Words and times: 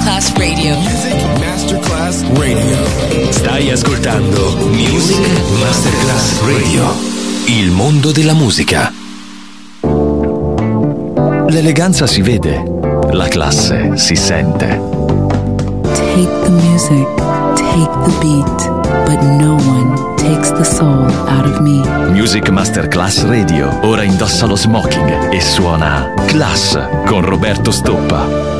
Masterclass 0.00 0.32
Radio. 0.38 0.78
Music 0.78 1.38
Masterclass 1.38 2.22
Radio. 2.32 3.32
Stai 3.32 3.70
ascoltando 3.70 4.56
Music 4.70 5.20
Masterclass 5.58 6.40
Radio. 6.40 6.94
Il 7.44 7.70
mondo 7.70 8.10
della 8.10 8.32
musica. 8.32 8.90
L'eleganza 11.48 12.06
si 12.06 12.22
vede, 12.22 12.64
la 13.10 13.28
classe 13.28 13.98
si 13.98 14.16
sente. 14.16 14.80
Take 15.92 16.40
the 16.44 16.50
music, 16.50 17.06
take 17.56 17.90
the 18.04 18.12
beat, 18.20 18.70
but 19.04 19.20
no 19.20 19.56
one 19.56 20.14
takes 20.16 20.50
the 20.52 20.64
soul 20.64 21.10
out 21.28 21.44
of 21.44 21.58
me. 21.60 21.82
Music 22.08 22.48
Masterclass 22.48 23.24
Radio 23.24 23.80
ora 23.82 24.02
indossa 24.02 24.46
lo 24.46 24.56
smoking 24.56 25.30
e 25.30 25.40
suona 25.42 26.14
Class 26.26 26.78
con 27.04 27.20
Roberto 27.20 27.70
Stoppa. 27.70 28.59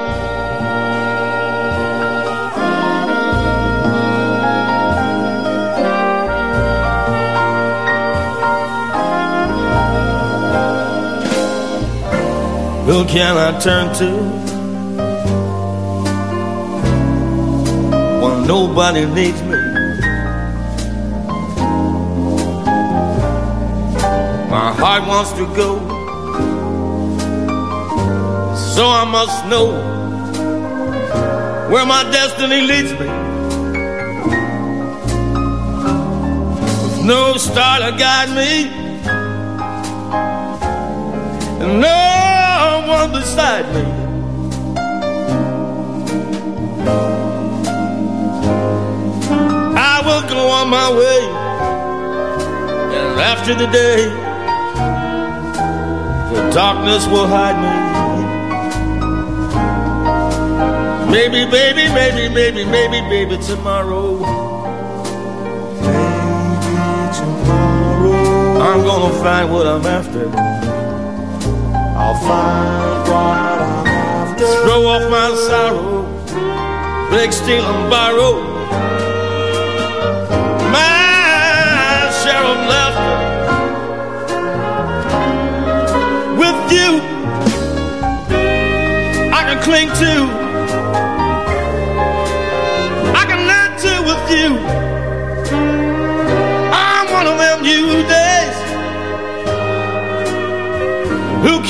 Who 12.91 13.05
can 13.05 13.37
I 13.37 13.57
turn 13.57 13.95
to 13.99 14.09
when 18.21 18.45
nobody 18.45 19.05
needs 19.05 19.41
me? 19.43 19.57
My 24.49 24.73
heart 24.73 25.07
wants 25.07 25.31
to 25.39 25.45
go, 25.55 25.79
so 28.75 28.83
I 28.89 29.05
must 29.09 29.45
know 29.45 29.71
where 31.71 31.85
my 31.85 32.03
destiny 32.11 32.59
leads 32.59 32.91
me. 32.91 33.07
With 36.83 37.05
no 37.05 37.37
star 37.37 37.79
to 37.79 37.97
guide 37.97 38.31
me, 38.35 38.67
and 41.63 41.79
no 41.79 42.20
one 43.01 43.11
beside 43.19 43.65
me. 43.73 43.83
I 49.75 50.01
will 50.05 50.25
go 50.29 50.47
on 50.49 50.69
my 50.69 50.89
way, 50.91 51.21
and 52.97 53.19
after 53.19 53.53
the 53.55 53.67
day, 53.67 54.05
the 56.33 56.41
darkness 56.51 57.07
will 57.07 57.27
hide 57.27 57.57
me. 57.65 57.73
Maybe, 61.11 61.45
baby, 61.49 61.89
maybe, 61.93 62.29
maybe, 62.33 62.63
maybe, 62.65 63.01
maybe 63.01 63.37
tomorrow. 63.43 64.19
Maybe 65.81 67.13
tomorrow. 67.19 68.61
I'm 68.61 68.81
gonna 68.83 69.13
find 69.23 69.51
what 69.51 69.65
I'm 69.67 69.85
after. 69.85 70.60
I'll 72.03 72.15
find 72.15 73.07
what 73.09 73.59
I'm 73.61 73.85
after. 73.85 74.47
Throw 74.63 74.81
off 74.87 75.03
my 75.11 75.27
sorrow, 75.47 76.01
beg, 77.11 77.31
steal, 77.31 77.63
and 77.63 77.89
borrow. 77.91 78.33
My 80.73 82.09
share 82.23 82.45
of 82.53 82.59
laughter 82.71 83.17
with 86.41 86.59
you. 86.77 86.91
I 89.31 89.41
can 89.47 89.59
cling 89.61 89.89
to. 90.01 90.40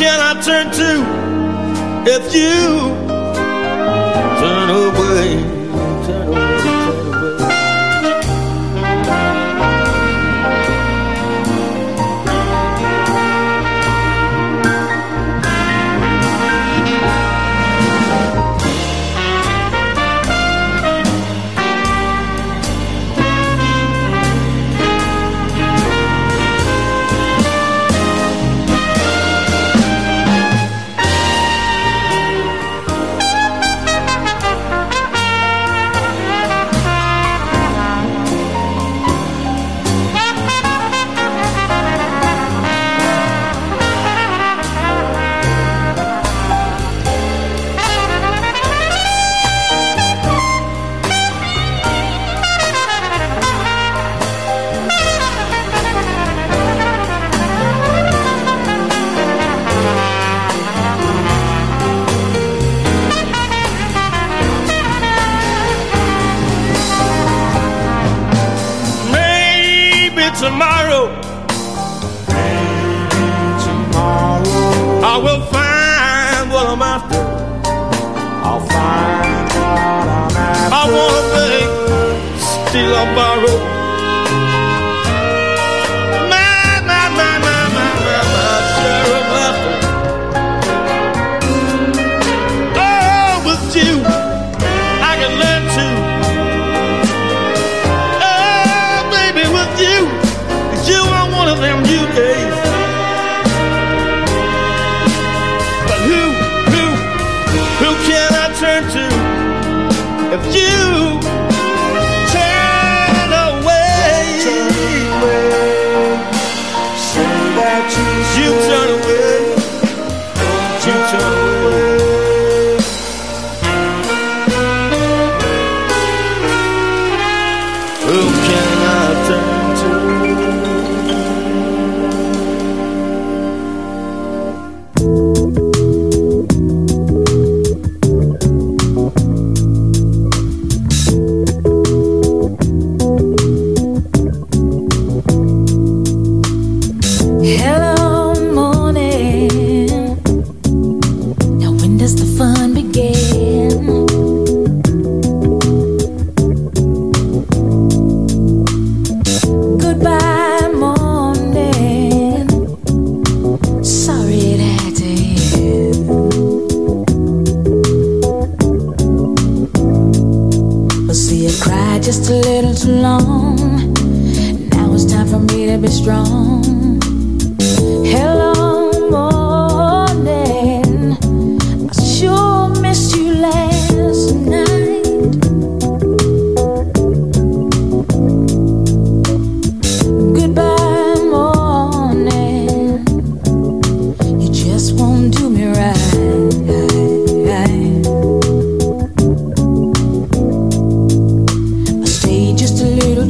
Can 0.02 0.20
I 0.20 0.34
turn 0.42 0.72
to 0.80 0.92
if 2.10 2.34
you 2.34 2.60
turn 4.42 4.70
away? 4.82 5.61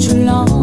to 0.01 0.61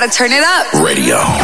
gotta 0.00 0.16
turn 0.16 0.32
it 0.32 0.42
up. 0.42 0.72
Radio. 0.82 1.39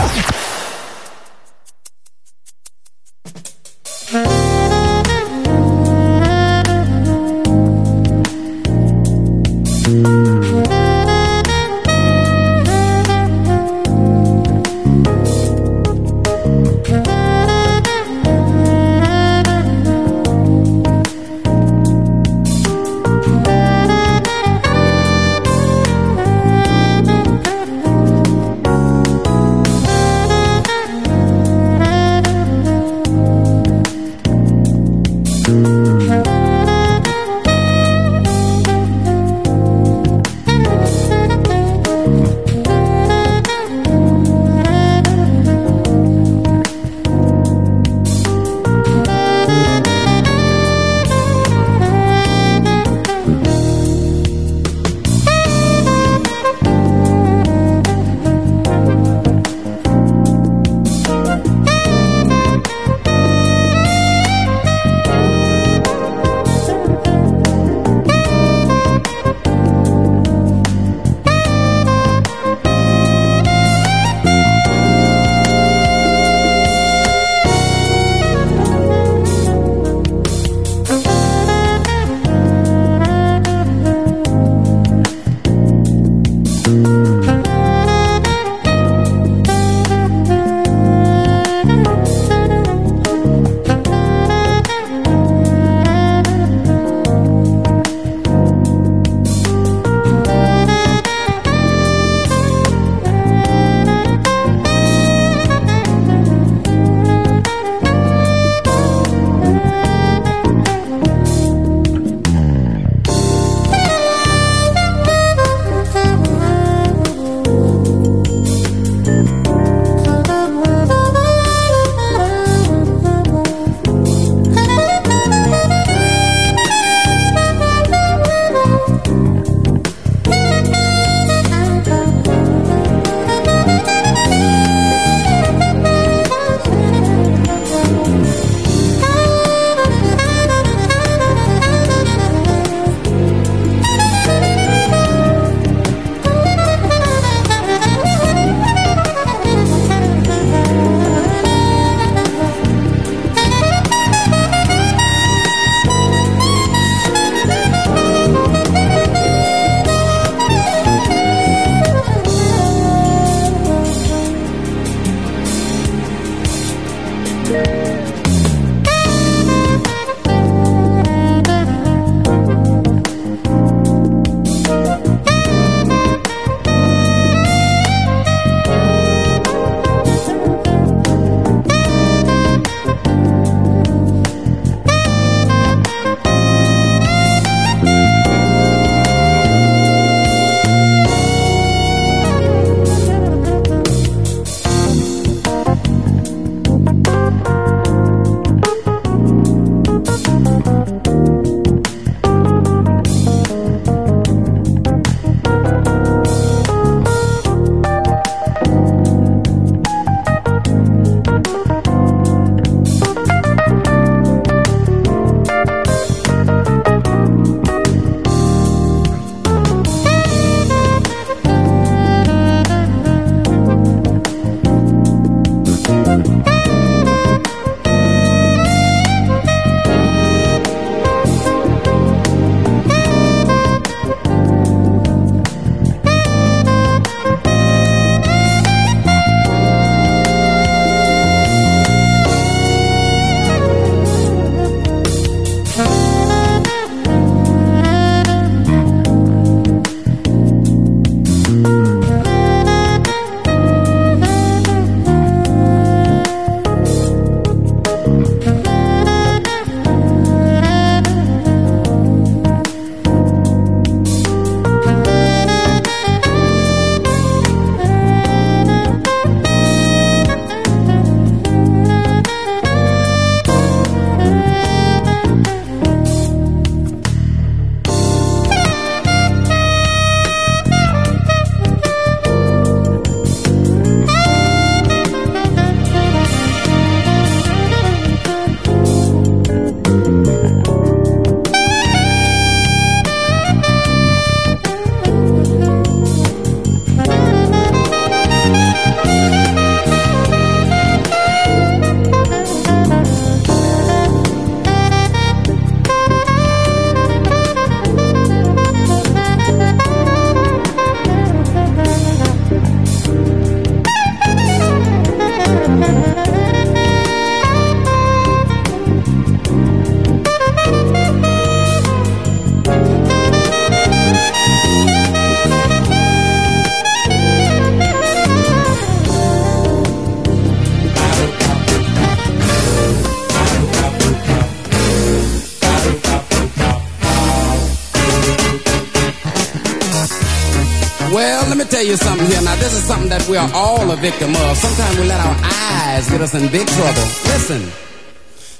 Tell 341.76 341.84
you 341.84 341.96
something 341.96 342.26
here. 342.28 342.40
Now, 342.40 342.56
this 342.56 342.72
is 342.72 342.84
something 342.84 343.10
that 343.10 343.28
we 343.28 343.36
are 343.36 343.50
all 343.52 343.90
a 343.90 343.96
victim 343.96 344.30
of. 344.30 344.56
Sometimes 344.56 344.98
we 344.98 345.04
let 345.04 345.20
our 345.20 345.36
eyes 345.44 346.08
get 346.08 346.22
us 346.22 346.34
in 346.34 346.50
big 346.50 346.66
trouble. 346.66 347.06
Listen. 347.32 347.62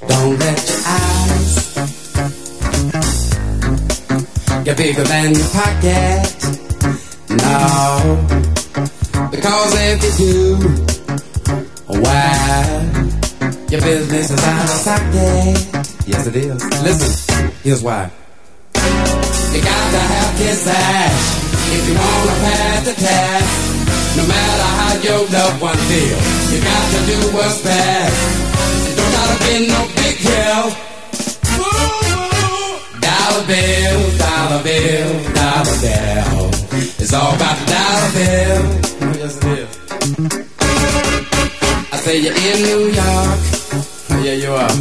Don't 0.06 0.38
let 0.38 0.58
your 0.68 0.82
eyes 1.00 1.54
get 4.64 4.76
bigger 4.76 5.04
than 5.04 5.32
your 5.32 5.48
pocket. 5.48 6.28
No. 7.40 7.56
Because 9.30 9.72
if 9.88 9.98
you 10.04 10.12
do, 10.20 10.36
why, 12.04 12.52
your 13.70 13.80
business 13.80 14.30
is 14.30 14.44
out 14.44 14.64
of 14.64 14.78
socket. 14.86 15.56
Yes, 16.06 16.26
it 16.26 16.36
is. 16.36 16.62
Listen, 16.84 17.50
here's 17.64 17.82
why. 17.82 18.10
You 18.74 19.62
got 19.62 19.90
to 19.94 20.00
have 20.12 20.36
ass 20.68 21.45
if 21.74 21.88
you 21.88 21.94
wanna 21.94 22.36
pass 22.44 22.84
the 22.84 22.94
test. 22.94 23.50
No 24.16 24.24
matter 24.26 24.68
how 24.78 24.92
your 25.06 25.22
loved 25.28 25.60
one 25.60 25.76
feel, 25.88 26.18
you 26.50 26.58
got 26.64 26.84
to 26.92 26.98
do 27.10 27.18
what's 27.36 27.60
best. 27.62 28.16
Don't 28.96 29.10
try 29.12 29.26
to 29.32 29.38
be 29.44 29.54
no 29.68 29.80
big 30.00 30.16
deal. 30.24 30.64
Dollar 33.04 33.44
bill, 33.46 33.98
dollar 34.18 34.60
bill, 34.62 35.10
dollar 35.34 35.76
bill. 35.84 36.50
It's 36.98 37.12
all 37.12 37.34
about 37.34 37.56
the 37.60 37.66
dollar 37.72 38.10
bill. 38.16 38.62
Yes, 39.20 39.36
it 39.36 39.58
is. 39.58 39.70
I 41.92 41.96
say 41.98 42.16
you're 42.18 42.34
in 42.34 42.58
New 42.62 42.82
York. 43.00 43.38
Oh, 44.10 44.22
yeah, 44.24 44.36
you 44.42 44.50
are. 44.52 44.74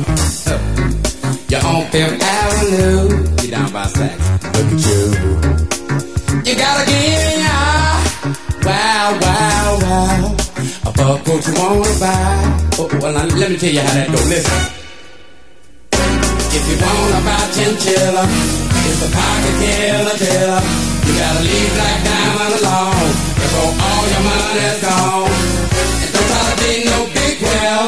You're 1.49 1.65
on 1.65 1.85
Fifth 1.91 2.21
Avenue. 2.23 3.09
You're 3.41 3.51
down 3.51 3.71
by 3.71 3.85
Saks. 3.85 4.25
Look 4.55 4.67
at 4.73 5.59
you. 5.59 5.64
You 6.45 6.53
gotta 6.53 6.85
get 6.85 7.41
ya. 7.41 7.57
Wow, 8.61 9.17
wow, 9.17 9.79
wow. 9.81 10.37
A 10.85 10.91
buck 10.93 11.25
what 11.25 11.41
you 11.41 11.53
wanna 11.57 11.89
buy. 11.97 12.77
Oh, 12.77 12.85
well, 13.01 13.13
now, 13.17 13.25
let 13.33 13.49
me 13.49 13.57
tell 13.57 13.73
you 13.73 13.81
how 13.81 13.97
that 13.97 14.13
go. 14.13 14.21
Listen. 14.29 14.61
If 16.53 16.63
you 16.69 16.77
wanna 16.85 17.21
buy 17.25 17.49
chinchilla, 17.49 18.29
it's 18.29 19.01
a 19.01 19.09
pocket 19.09 19.55
killer, 19.57 20.17
killer. 20.21 20.61
You 21.09 21.13
gotta 21.17 21.41
leave 21.49 21.71
Black 21.81 21.97
Diamond 22.05 22.53
alone 22.61 23.09
before 23.41 23.71
all 23.81 24.03
your 24.05 24.23
money's 24.29 24.77
gone. 24.85 25.25
And 25.25 26.11
don't 26.13 26.29
try 26.29 26.45
to 26.45 26.55
be 26.61 26.73
no 26.85 26.97
big 27.09 27.35
well. 27.41 27.85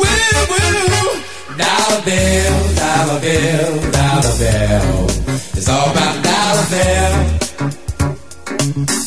Woo, 0.00 0.40
woo. 0.48 1.20
Dollar 1.60 2.00
bill, 2.00 2.56
dollar 2.80 3.20
bill, 3.20 3.72
dollar 3.92 4.34
bill. 4.40 5.04
It's 5.52 5.68
all 5.68 5.92
about 5.92 6.16
dollar 6.24 6.66
bill. 6.72 7.43
Mm-hmm. 8.74 9.03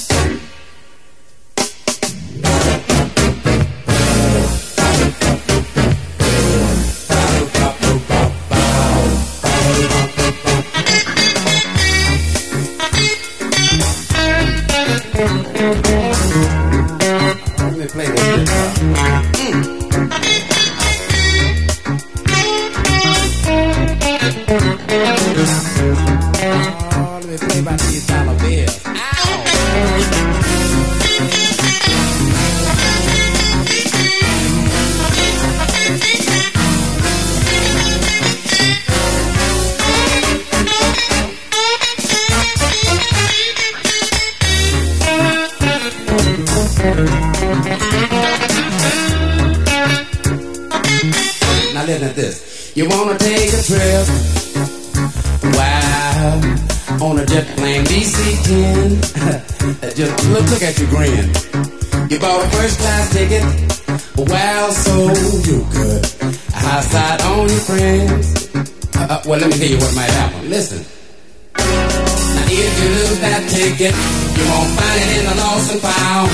If 72.55 72.73
you 72.79 72.87
lose 72.95 73.19
that 73.19 73.43
ticket, 73.51 73.91
you 73.91 74.43
won't 74.47 74.71
find 74.79 74.99
it 75.03 75.11
in 75.19 75.25
the 75.27 75.35
lost 75.35 75.71
and 75.75 75.81
found. 75.83 76.31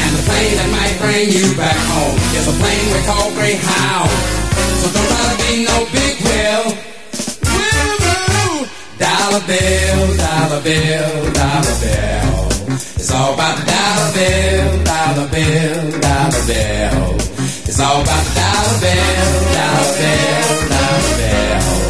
And 0.00 0.10
the 0.16 0.22
plane 0.24 0.56
that 0.56 0.70
might 0.72 0.96
bring 0.96 1.28
you 1.28 1.52
back 1.60 1.76
home 1.92 2.16
is 2.32 2.48
a 2.48 2.54
plane 2.56 2.86
we 2.88 3.00
call 3.04 3.28
Greyhound. 3.36 4.10
So 4.80 4.86
don't 4.88 5.08
try 5.10 5.24
to 5.28 5.36
be 5.44 5.52
no 5.68 5.76
big 5.92 6.14
wheel. 6.24 6.64
Dollar 9.00 9.42
bill, 9.44 10.00
dollar 10.16 10.60
bill, 10.64 11.12
dollar 11.32 11.76
bill. 11.80 12.50
It's 12.96 13.10
all 13.12 13.34
about 13.34 13.56
the 13.58 13.64
dollar 13.68 14.10
bill, 14.16 14.70
dollar 14.84 15.28
bill, 15.28 16.00
dollar 16.00 16.42
bill. 16.48 17.16
It's 17.68 17.80
all 17.80 18.00
about 18.02 18.24
the 18.24 18.34
dollar 18.40 18.76
bill, 18.80 19.32
dollar 19.56 19.92
bill, 20.00 20.56
dollar 20.68 21.14
bill. 21.16 21.89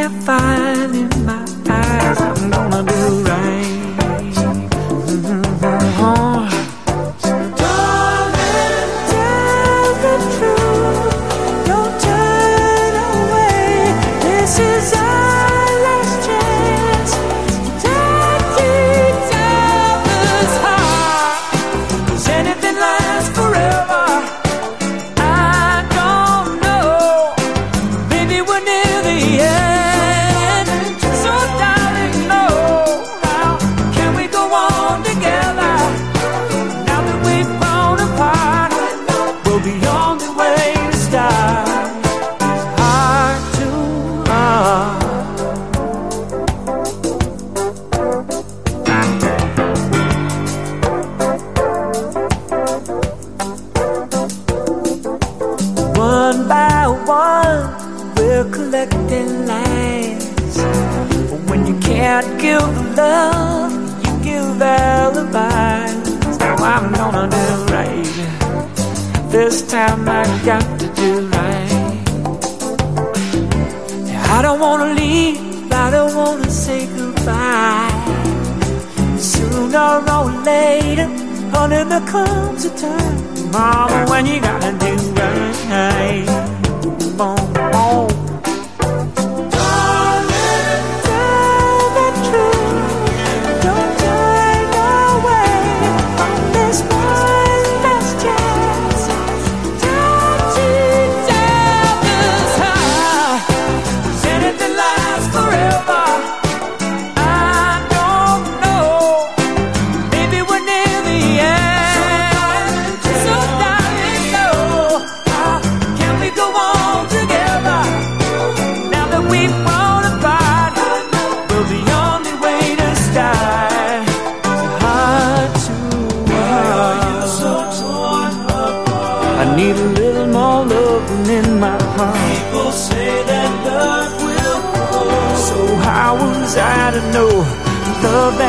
can't 0.00 0.22
find 0.22 0.94
in 0.94 1.26
my 1.26 1.42
eyes. 1.68 2.20
I'm 2.20 2.50
gonna 2.50 2.82
do 2.82 3.22
right. 3.24 3.79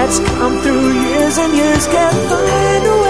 That's 0.01 0.19
come 0.19 0.59
through 0.61 0.93
years 0.93 1.37
and 1.37 1.53
years 1.55 1.85
can't 1.85 2.29
find 2.29 2.85
a 2.87 3.00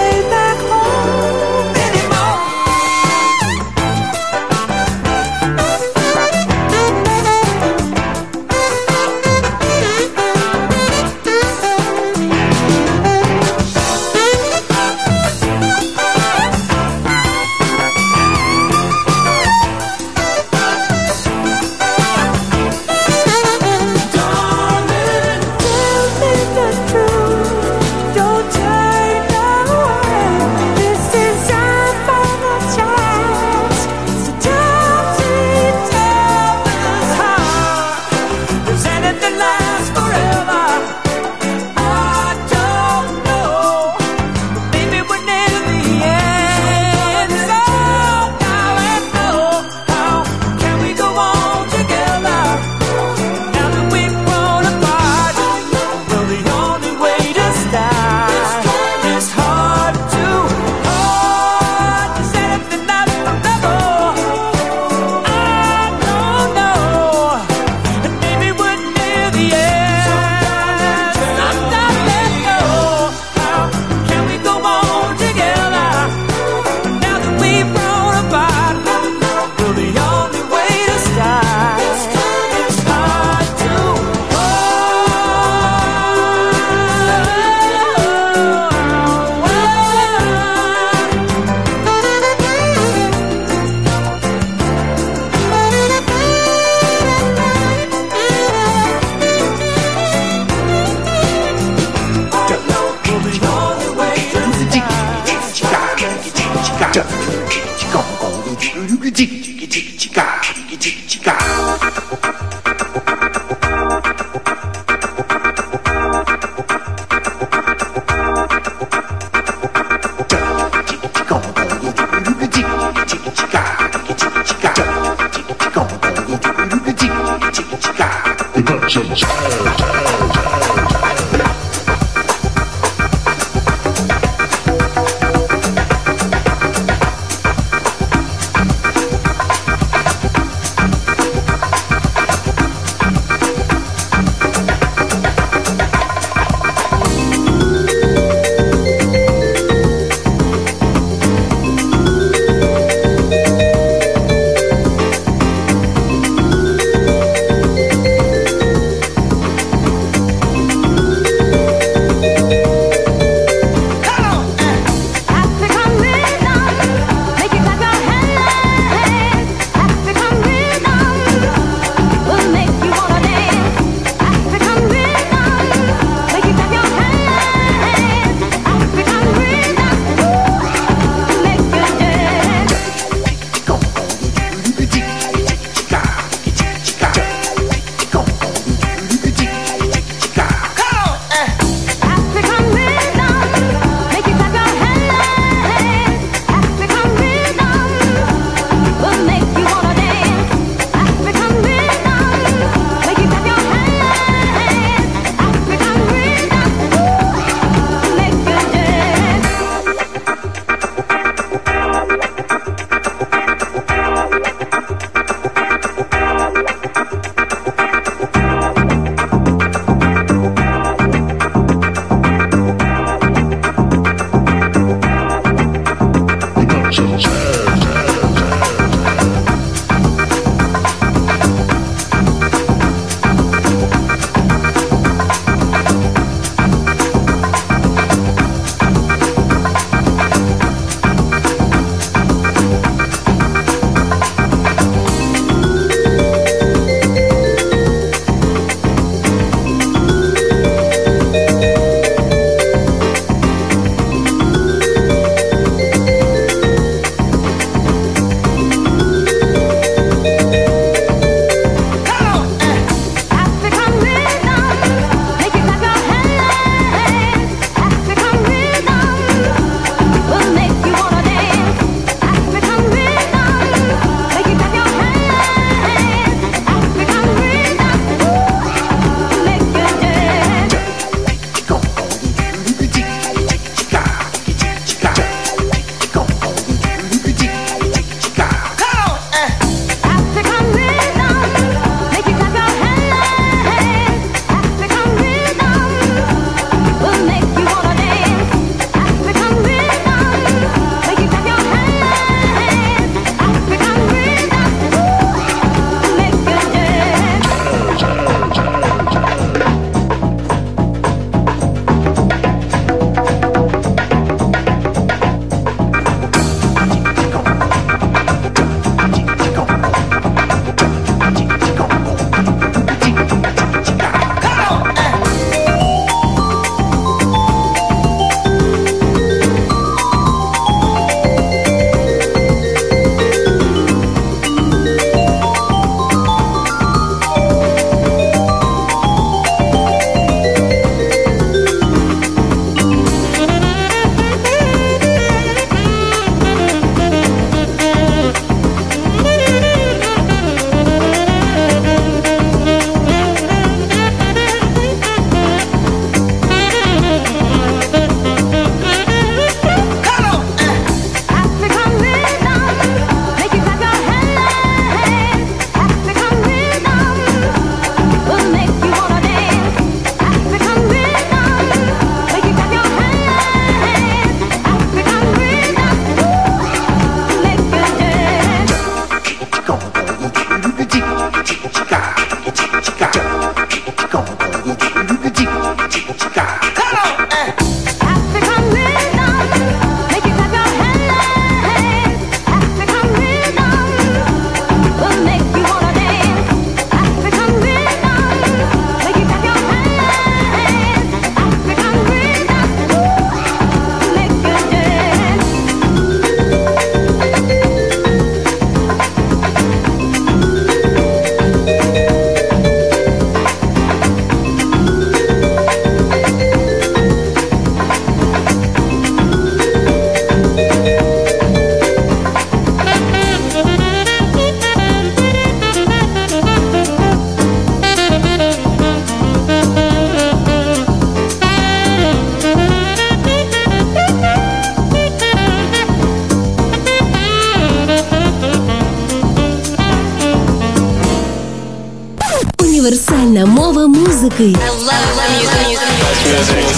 музики. 444.38 444.56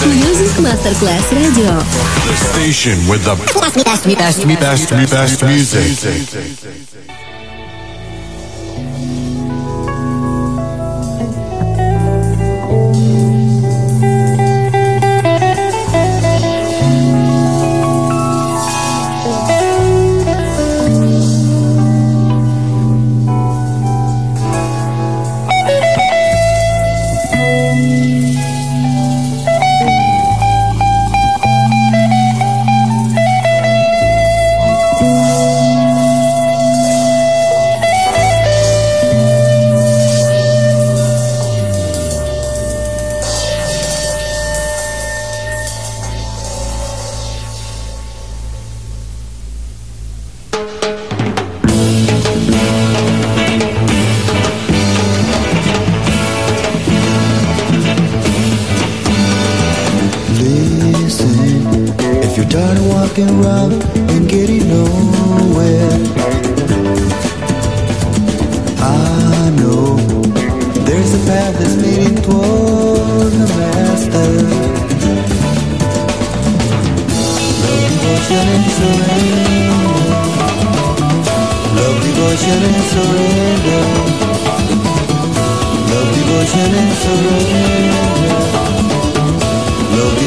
Music 0.05 0.59
Masterclass 0.59 1.31
Radio. 1.31 1.79
The 2.27 2.35
station 2.35 3.07
with 3.07 3.23
the 3.23 3.35
best, 3.53 3.75
best, 3.83 4.05
best, 4.05 4.89
best, 4.89 5.11
best 5.11 5.43
music. 5.43 6.94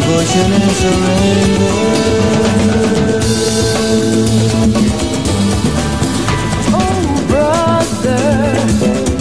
Devotion, 0.09 0.53
and 0.53 0.73
surrender. 0.81 1.75
Oh, 6.81 7.01
brother, 7.29 8.25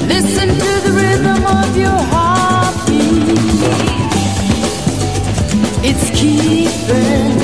listen 0.07 0.47
to 0.47 0.71
the 0.85 0.91
rhythm 0.95 1.43
of 1.45 1.75
your 1.75 1.99
heartbeat. 2.13 3.37
It's 5.89 6.07
keeping 6.19 7.37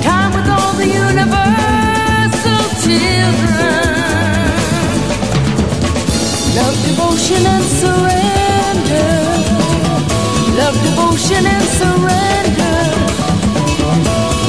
time 0.00 0.32
with 0.32 0.48
all 0.48 0.72
the 0.80 0.88
universal 0.88 2.62
children. 2.80 3.84
Love, 6.56 6.76
devotion, 6.88 7.42
and 7.54 7.64
surrender. 7.80 9.12
Love, 10.56 10.76
devotion, 10.82 11.44
and 11.46 11.64
surrender. 11.78 12.49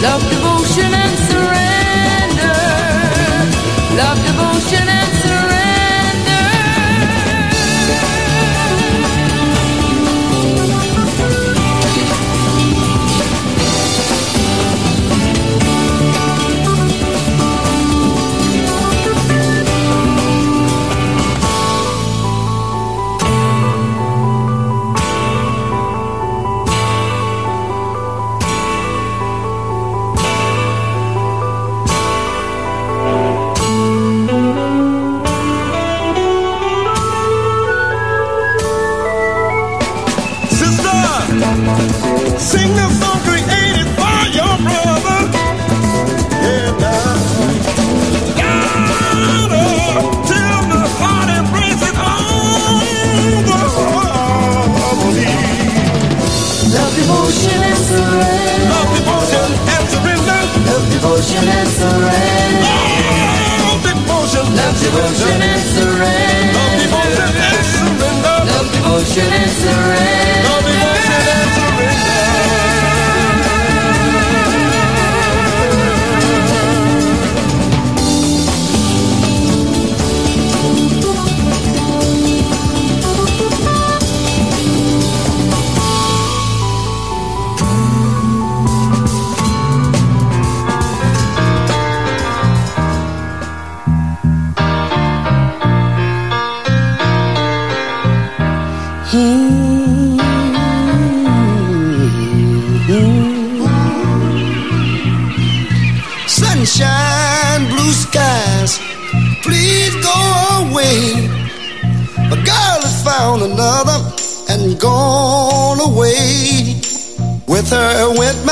Love, 0.01 0.30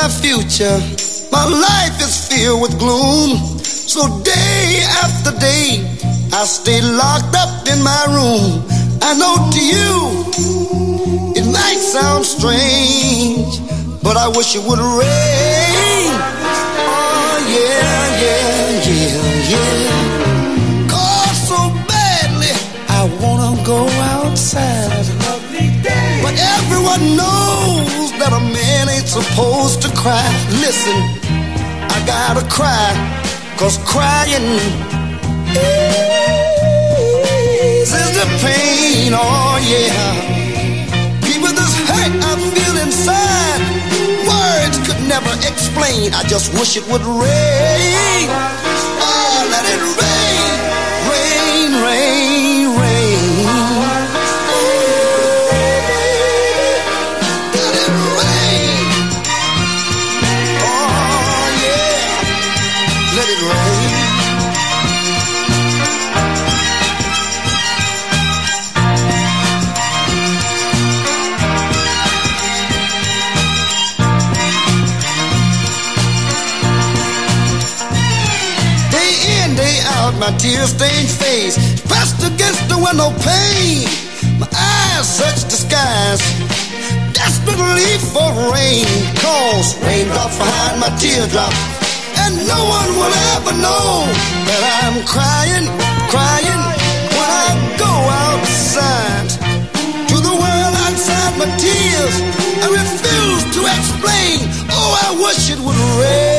my 0.02 0.08
future. 0.08 0.80
My 1.32 1.45
life 1.45 1.97
is 2.00 2.28
filled 2.30 2.62
with 2.62 2.80
gloom. 2.80 3.60
So 3.91 4.02
day 4.24 4.80
after 5.04 5.32
day, 5.39 5.84
I 6.32 6.45
stay 6.45 6.80
locked 6.82 7.36
up 7.36 7.68
in 7.68 7.80
my 7.84 8.04
room. 8.16 8.64
I 9.02 9.12
know 9.20 9.36
to 9.56 9.62
you, 9.74 9.95
it 11.36 11.45
might 11.52 11.80
sound 11.95 12.24
strange, 12.26 13.52
but 14.02 14.16
I 14.16 14.28
wish 14.38 14.56
it 14.56 14.64
would 14.68 14.80
rain. 14.80 16.12
Oh, 16.91 17.36
yeah, 17.58 18.24
yeah, 18.24 18.88
yeah, 18.88 19.52
yeah. 19.52 20.88
Cause 20.93 21.39
so 21.52 21.60
badly, 21.91 22.54
I 23.00 23.02
wanna 23.22 23.52
go 23.66 23.80
outside. 24.16 25.08
But 26.24 26.36
everyone 26.56 27.04
knows 27.18 28.09
that 28.20 28.34
a 28.36 28.40
man 28.40 28.90
ain't 28.90 29.08
supposed 29.08 29.82
to 29.82 29.90
cry. 29.96 30.28
Listen, 30.60 30.96
I 31.88 31.98
gotta 32.06 32.44
cry, 32.52 32.92
cause 33.58 33.78
crying 33.88 34.60
eases 37.80 38.12
the 38.20 38.28
pain, 38.44 39.14
oh 39.16 39.56
yeah. 39.64 39.96
People, 41.24 41.52
this 41.56 41.74
hurt 41.88 42.14
I 42.30 42.36
feel 42.54 42.76
inside, 42.84 43.62
words 44.28 44.78
could 44.86 45.02
never 45.08 45.34
explain. 45.48 46.14
I 46.14 46.24
just 46.24 46.54
wish 46.54 46.78
it 46.78 46.86
would 46.92 47.04
rain. 47.04 48.69
My 80.20 80.32
tear-stained 80.38 81.10
face 81.10 81.56
pressed 81.88 82.20
against 82.28 82.68
the 82.68 82.76
window 82.76 83.10
pane. 83.24 83.88
My 84.38 84.50
eyes 84.52 85.08
search 85.08 85.48
the 85.48 85.56
skies, 85.56 86.20
desperately 87.16 87.96
for 88.12 88.28
rain. 88.52 88.86
Cause 89.24 89.80
raindrops 89.80 90.38
behind 90.38 90.76
my 90.84 90.92
teardrop, 91.00 91.54
and 92.20 92.36
no 92.52 92.60
one 92.68 92.90
will 93.00 93.16
ever 93.36 93.56
know 93.64 94.04
that 94.44 94.62
I'm 94.84 94.98
crying, 95.08 95.66
crying 96.12 96.64
when 97.16 97.30
I 97.48 97.50
go 97.80 97.94
outside 98.28 99.28
to 100.12 100.16
the 100.20 100.36
world 100.36 100.76
outside 100.84 101.34
my 101.40 101.48
tears. 101.56 102.16
I 102.60 102.68
refuse 102.76 103.44
to 103.56 103.62
explain. 103.72 104.38
Oh, 104.68 104.92
I 105.00 105.16
wish 105.16 105.50
it 105.50 105.60
would 105.64 105.80
rain. 106.04 106.39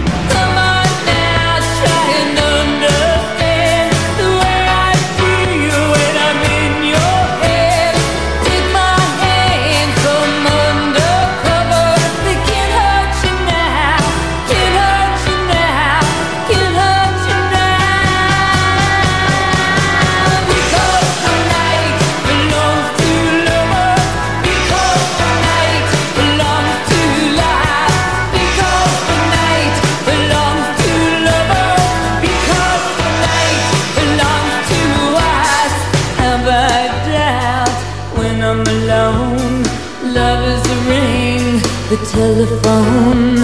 Telephone. 42.11 43.35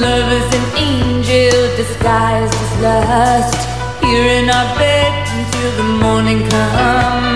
Love 0.00 0.32
is 0.32 0.48
an 0.58 0.66
angel 0.78 1.60
disguised 1.76 2.54
as 2.54 2.72
lust. 2.82 3.60
Here 4.02 4.26
in 4.40 4.48
our 4.48 4.78
bed 4.78 5.28
until 5.38 5.70
the 5.76 5.88
morning 6.04 6.48
comes. 6.48 7.29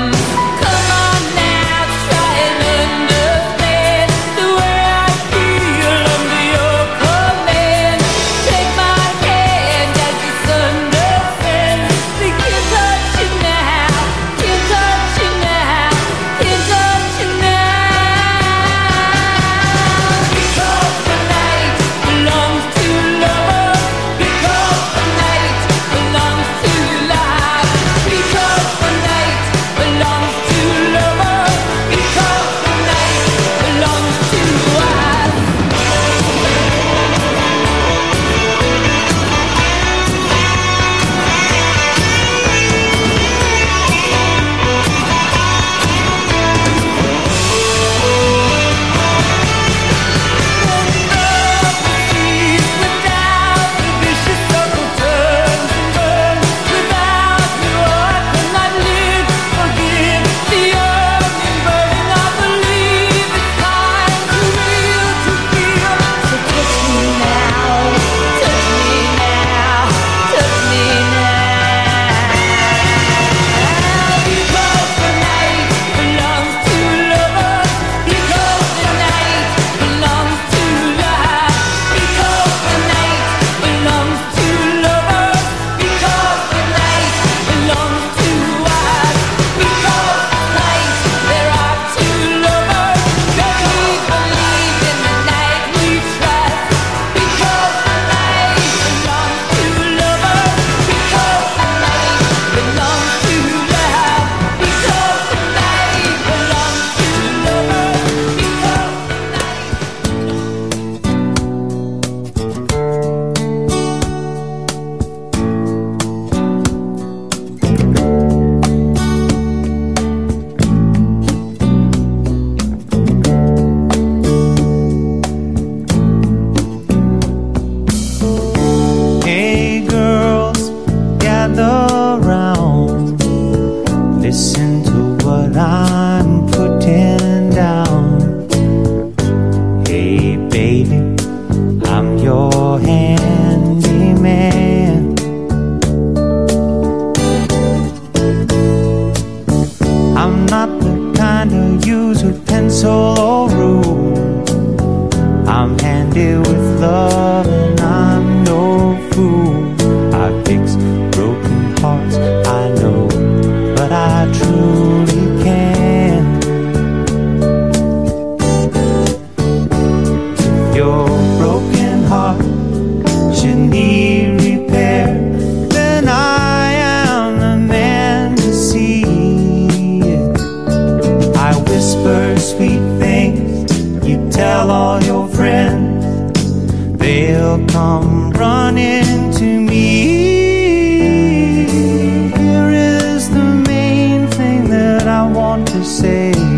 To 196.32 196.53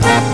Bye. 0.00 0.33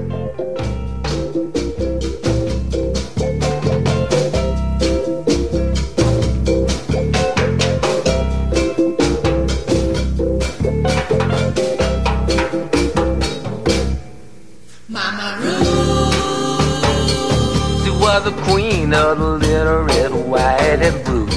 Was 18.21 18.35
the 18.35 18.41
queen 18.43 18.93
of 18.93 19.17
the 19.17 19.29
little 19.29 19.81
red, 19.81 20.11
white, 20.13 20.79
and 20.79 21.05
blue. 21.05 21.27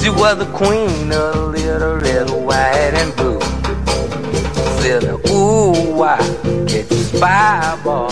She 0.00 0.08
was 0.08 0.38
the 0.38 0.50
queen 0.54 1.12
of 1.12 1.34
the 1.34 1.46
little 1.52 1.96
red, 1.96 2.30
white, 2.30 2.94
and 2.94 3.14
blue. 3.14 3.40
Said, 4.80 5.04
ooh, 5.28 5.96
why 5.98 6.16
get 6.66 6.90
you 6.90 6.96
spy, 6.96 7.78
boy? 7.84 8.08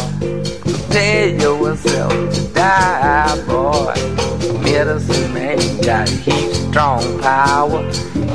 Prepare 0.60 1.28
yourself 1.28 2.34
to 2.34 2.52
die, 2.52 3.44
boy. 3.46 3.94
Medicine 4.60 5.32
man 5.32 5.80
got 5.80 6.06
heat 6.06 6.52
strong 6.52 7.18
power. 7.20 7.90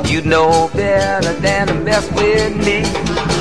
You 0.08 0.22
know 0.22 0.68
better 0.74 1.34
than 1.34 1.68
to 1.68 1.74
mess 1.74 2.10
with 2.10 2.56
me. 2.66 3.31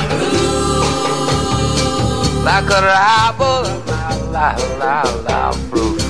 Like 2.44 2.72
a 2.72 2.82
rival, 2.82 3.64
la 3.86 4.16
la 4.32 4.56
la 4.80 5.04
la, 5.28 5.52
fruit, 5.70 6.02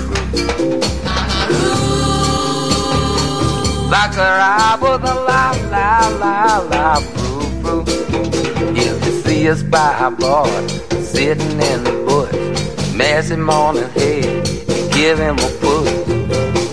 like 3.91 4.15
a 4.15 4.27
the 4.97 5.13
la 5.27 5.51
la 5.69 6.07
la 6.21 6.57
la, 6.71 6.95
fruit, 7.01 7.61
fruit. 7.61 7.87
If 8.77 9.05
you 9.05 9.21
see 9.23 9.47
a 9.47 9.55
spy 9.57 10.09
boy 10.09 10.67
sitting 11.01 11.59
in 11.59 11.83
the 11.83 11.91
bush, 12.07 12.95
mash 12.95 13.29
him 13.29 13.49
on 13.49 13.75
give 14.93 15.19
him 15.19 15.37
a 15.37 15.49
push. 15.59 15.91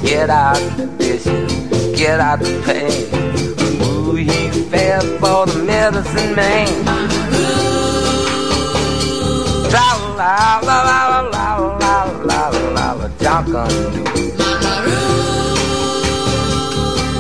Get 0.03 0.31
out 0.31 0.61
the 0.77 0.87
dishes, 0.99 1.99
get 1.99 2.21
out 2.21 2.39
the 2.39 2.63
pain. 2.65 3.83
Ooh, 3.83 4.15
he 4.15 4.51
fell 4.71 5.03
for 5.19 5.47
the 5.47 5.65
medicine 5.65 6.37
man. 6.37 7.18
La 9.71 9.87
la 10.17 10.61
la 10.63 10.83
la 10.83 11.21
la 11.21 11.47
la 11.79 11.97
la 12.25 12.49
la 12.49 12.51
la 12.75 12.93
la 12.93 13.09
Junkin 13.21 13.69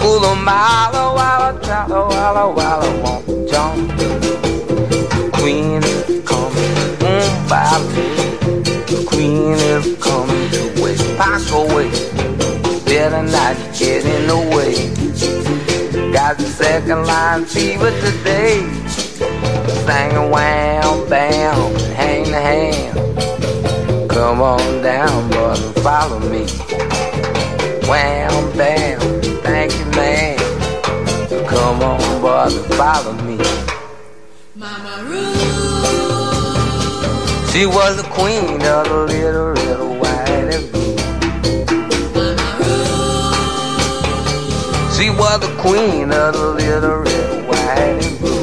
Ooh, 0.00 0.20
the 0.20 0.34
mile, 0.42 0.92
walla, 0.92 1.52
walla, 1.66 2.08
walla, 2.08 2.44
walla, 2.56 2.88
won't 3.02 3.48
jump. 3.50 3.90
Queen 5.34 5.82
is 5.82 6.24
coming, 6.24 6.74
mm, 7.04 7.48
Bobby. 7.50 9.04
Queen 9.04 9.52
is 9.52 9.96
coming 10.02 10.50
to 10.50 10.82
wait. 10.82 10.98
Pack 11.18 11.42
away. 11.52 11.90
Better 12.86 13.22
not 13.22 13.56
get 13.78 14.06
in 14.06 14.26
the 14.26 14.38
way. 14.54 14.74
Got 16.12 16.38
the 16.38 16.46
second 16.46 17.06
line 17.06 17.44
fever 17.44 17.90
today. 18.00 18.77
Sing 19.68 20.30
wham 20.30 21.08
bam, 21.08 21.74
hang 21.94 22.24
the 22.24 22.40
hand. 22.40 22.98
Come 24.10 24.40
on 24.42 24.82
down, 24.82 25.28
brother, 25.30 25.72
follow 25.80 26.18
me. 26.20 26.46
Wham 27.88 28.56
bam, 28.56 29.00
thank 29.42 29.72
you, 29.78 29.86
man. 29.92 30.38
Come 31.46 31.82
on, 31.82 32.20
brother, 32.20 32.62
follow 32.76 33.12
me. 33.24 33.38
Mama 34.54 35.04
Roo. 35.08 35.34
She 37.52 37.66
was 37.66 37.96
the 37.96 38.08
queen 38.10 38.60
of 38.62 38.88
the 38.88 39.06
little, 39.08 39.52
little 39.52 39.94
white 39.96 40.48
and 40.54 40.70
blue. 40.72 40.96
She 44.96 45.10
was 45.10 45.40
the 45.40 45.54
queen 45.58 46.12
of 46.12 46.34
the 46.34 46.48
little, 46.58 47.00
little 47.02 47.42
white 47.48 48.04
and 48.04 48.18
blue. 48.18 48.37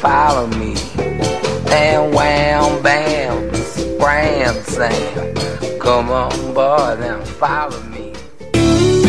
Follow 0.00 0.46
me. 0.46 0.67
And 1.70 2.14
wham, 2.14 2.82
bam, 2.82 3.52
scram, 3.54 4.62
Sam. 4.64 5.78
Come 5.78 6.10
on, 6.10 6.54
boy, 6.54 6.96
now 7.00 7.20
follow 7.22 7.80
me. 7.90 8.12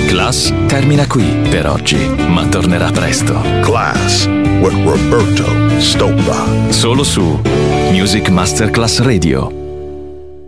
Class 0.07 0.51
termina 0.67 1.05
qui 1.07 1.23
per 1.49 1.67
oggi, 1.67 1.97
ma 2.27 2.45
tornerà 2.47 2.89
presto. 2.91 3.41
Class 3.61 4.25
with 4.25 4.73
Roberto 4.83 5.79
Stoppa. 5.79 6.71
Solo 6.71 7.03
su 7.03 7.39
Music 7.91 8.29
Masterclass 8.29 8.99
Radio. 9.01 9.58